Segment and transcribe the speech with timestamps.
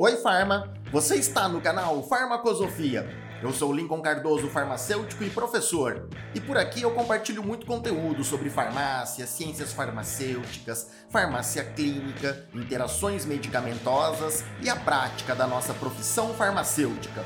[0.00, 0.72] Oi, Farma!
[0.92, 3.04] Você está no canal Farmacosofia.
[3.42, 6.08] Eu sou Lincoln Cardoso, farmacêutico e professor.
[6.32, 14.44] E por aqui eu compartilho muito conteúdo sobre farmácia, ciências farmacêuticas, farmácia clínica, interações medicamentosas
[14.62, 17.24] e a prática da nossa profissão farmacêutica.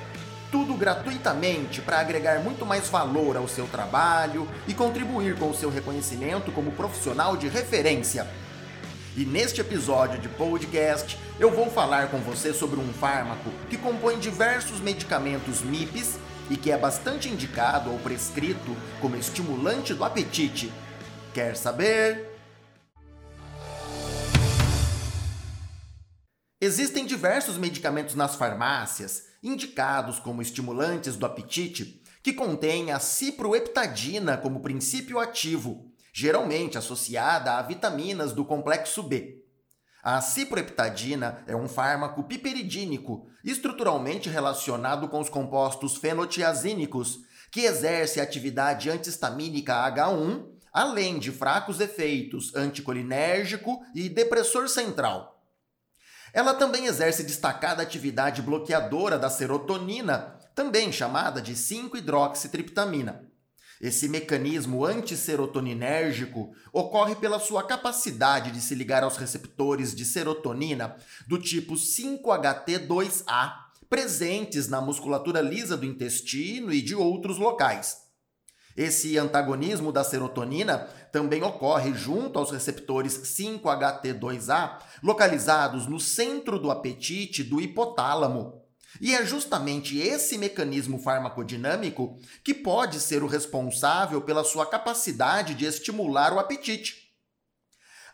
[0.50, 5.68] Tudo gratuitamente para agregar muito mais valor ao seu trabalho e contribuir com o seu
[5.68, 8.26] reconhecimento como profissional de referência.
[9.14, 14.18] E neste episódio de podcast, eu vou falar com você sobre um fármaco que compõe
[14.18, 20.72] diversos medicamentos MIPs e que é bastante indicado ou prescrito como estimulante do apetite.
[21.34, 22.26] Quer saber?
[26.58, 34.60] Existem diversos medicamentos nas farmácias indicados como estimulantes do apetite que contêm a ciproheptadina como
[34.60, 39.42] princípio ativo geralmente associada a vitaminas do complexo B.
[40.02, 48.90] A ciproheptadina é um fármaco piperidínico, estruturalmente relacionado com os compostos fenotiazínicos, que exerce atividade
[48.90, 55.40] antihistamínica H1, além de fracos efeitos anticolinérgico e depressor central.
[56.32, 63.31] Ela também exerce destacada atividade bloqueadora da serotonina, também chamada de 5-hidroxitriptamina.
[63.82, 70.94] Esse mecanismo antisserotoninérgico ocorre pela sua capacidade de se ligar aos receptores de serotonina
[71.26, 73.54] do tipo 5-HT2A,
[73.90, 78.02] presentes na musculatura lisa do intestino e de outros locais.
[78.76, 87.42] Esse antagonismo da serotonina também ocorre junto aos receptores 5-HT2A, localizados no centro do apetite
[87.42, 88.61] do hipotálamo,
[89.00, 95.64] e é justamente esse mecanismo farmacodinâmico que pode ser o responsável pela sua capacidade de
[95.64, 97.12] estimular o apetite.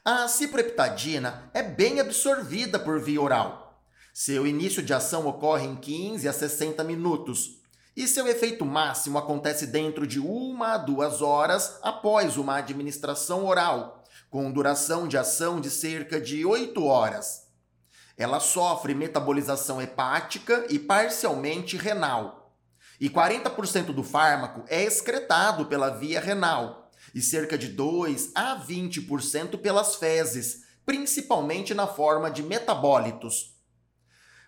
[0.05, 3.83] A cipreptadina é bem absorvida por via oral.
[4.15, 7.59] Seu início de ação ocorre em 15 a 60 minutos
[7.99, 14.05] e seu efeito máximo acontece dentro de uma a duas horas após uma administração oral,
[14.31, 17.48] com duração de ação de cerca de 8 horas.
[18.19, 22.53] Ela sofre metabolização hepática e parcialmente renal.
[23.01, 29.61] E 40% do fármaco é excretado pela via renal e cerca de 2 a 20%
[29.61, 33.57] pelas fezes, principalmente na forma de metabólitos.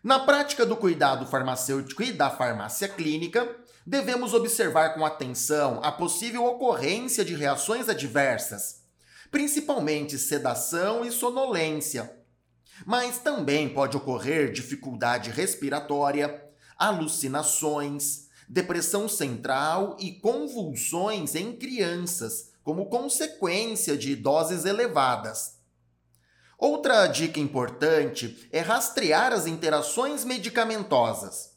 [0.02, 3.56] Na prática do cuidado farmacêutico e da farmácia clínica,
[3.86, 8.82] devemos observar com atenção a possível ocorrência de reações adversas,
[9.30, 12.19] principalmente sedação e sonolência
[12.86, 16.42] mas também pode ocorrer dificuldade respiratória,
[16.76, 25.58] alucinações, depressão central e convulsões em crianças, como consequência de doses elevadas.
[26.58, 31.50] Outra dica importante é rastrear as interações medicamentosas.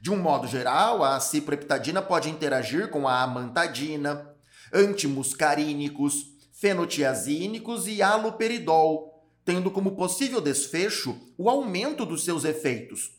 [0.00, 4.30] De um modo geral, a cipreptadina pode interagir com a amantadina,
[4.72, 9.13] antimuscarínicos, fenotiazínicos e aloperidol,
[9.44, 13.10] tendo como possível desfecho o aumento dos seus efeitos.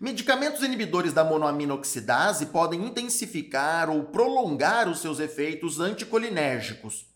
[0.00, 7.06] Medicamentos inibidores da monoaminoxidase podem intensificar ou prolongar os seus efeitos anticolinérgicos.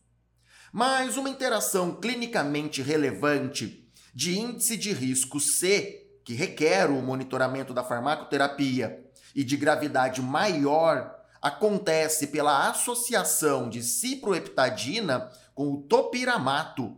[0.70, 7.82] Mas uma interação clinicamente relevante de índice de risco C, que requer o monitoramento da
[7.82, 9.02] farmacoterapia,
[9.34, 16.96] e de gravidade maior, acontece pela associação de ciproheptadina com o topiramato,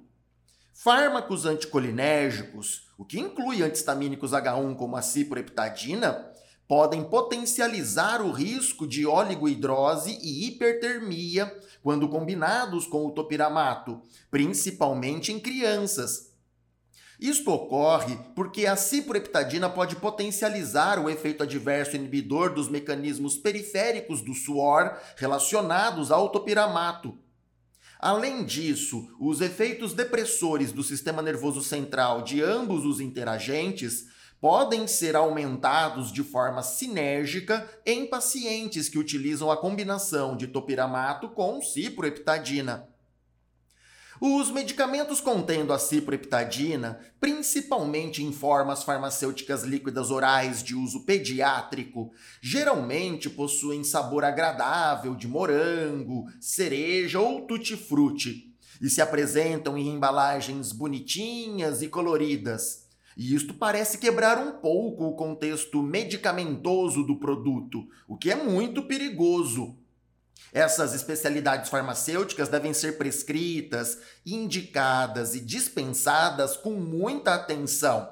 [0.79, 6.31] Fármacos anticolinérgicos, o que inclui antihistamínicos H1 como a ciproheptadina,
[6.69, 11.51] podem potencializar o risco de oligohidrose e hipertermia
[11.83, 16.35] quando combinados com o topiramato, principalmente em crianças.
[17.19, 24.35] Isto ocorre porque a ciproheptadina pode potencializar o efeito adverso inibidor dos mecanismos periféricos do
[24.35, 27.19] suor relacionados ao topiramato,
[27.99, 34.07] Além disso, os efeitos depressores do sistema nervoso central de ambos os interagentes
[34.41, 41.61] podem ser aumentados de forma sinérgica em pacientes que utilizam a combinação de topiramato com
[41.63, 42.96] ciproheptadina.
[44.19, 52.11] Os medicamentos contendo a ciproheptadina, principalmente em formas farmacêuticas líquidas orais de uso pediátrico,
[52.41, 61.83] geralmente possuem sabor agradável de morango, cereja ou tutti-frutti e se apresentam em embalagens bonitinhas
[61.83, 62.87] e coloridas.
[63.19, 68.83] E isto parece quebrar um pouco o contexto medicamentoso do produto, o que é muito
[68.83, 69.77] perigoso.
[70.57, 78.09] Essas especialidades farmacêuticas devem ser prescritas, indicadas e dispensadas com muita atenção.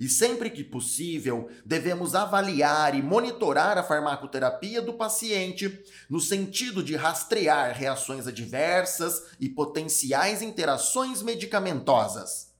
[0.00, 6.96] E sempre que possível, devemos avaliar e monitorar a farmacoterapia do paciente no sentido de
[6.96, 12.52] rastrear reações adversas e potenciais interações medicamentosas.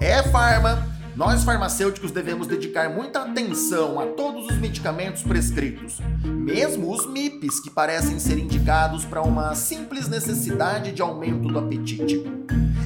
[0.00, 0.79] É farma!
[1.20, 7.68] Nós farmacêuticos devemos dedicar muita atenção a todos os medicamentos prescritos, mesmo os MIPs que
[7.68, 12.24] parecem ser indicados para uma simples necessidade de aumento do apetite.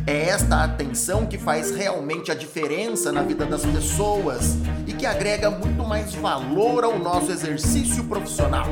[0.04, 5.48] É esta atenção que faz realmente a diferença na vida das pessoas e que agrega
[5.48, 8.66] muito mais valor ao nosso exercício profissional.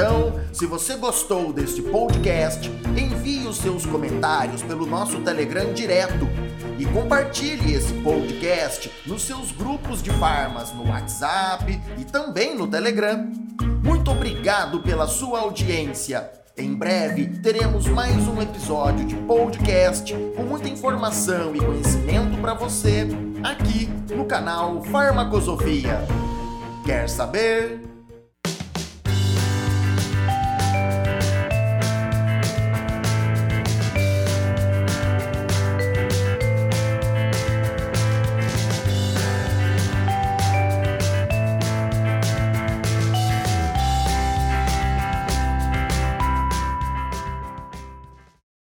[0.00, 6.26] Então, se você gostou deste podcast, envie os seus comentários pelo nosso Telegram direto
[6.78, 13.30] e compartilhe esse podcast nos seus grupos de farmas no WhatsApp e também no Telegram.
[13.84, 16.30] Muito obrigado pela sua audiência.
[16.56, 23.06] Em breve teremos mais um episódio de podcast com muita informação e conhecimento para você
[23.42, 23.86] aqui
[24.16, 26.00] no canal Farmacosofia.
[26.86, 27.89] Quer saber?